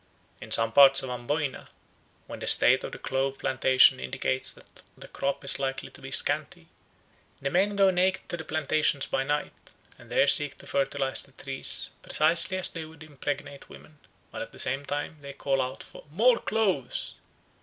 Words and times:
In 0.41 0.49
some 0.49 0.71
parts 0.71 1.03
of 1.03 1.11
Amboyna, 1.11 1.69
when 2.25 2.39
the 2.39 2.47
state 2.47 2.83
of 2.83 2.91
the 2.91 2.97
clove 2.97 3.37
plantation 3.37 3.99
indicates 3.99 4.51
that 4.51 4.81
the 4.97 5.07
crop 5.07 5.45
is 5.45 5.59
likely 5.59 5.91
to 5.91 6.01
be 6.01 6.09
scanty, 6.09 6.69
the 7.39 7.51
men 7.51 7.75
go 7.75 7.91
naked 7.91 8.27
to 8.29 8.35
the 8.37 8.43
plantations 8.43 9.05
by 9.05 9.23
night, 9.23 9.53
and 9.99 10.09
there 10.09 10.25
seek 10.25 10.57
to 10.57 10.65
fertilise 10.65 11.21
the 11.21 11.33
trees 11.33 11.91
precisely 12.01 12.57
as 12.57 12.69
they 12.69 12.83
would 12.83 13.03
impregnate 13.03 13.69
women, 13.69 13.99
while 14.31 14.41
at 14.41 14.51
the 14.53 14.57
same 14.57 14.83
time 14.83 15.17
they 15.21 15.33
call 15.33 15.61
out 15.61 15.83
for 15.83 16.03
"More 16.09 16.39
cloves!" 16.39 17.13